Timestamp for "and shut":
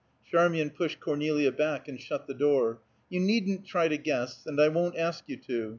1.87-2.25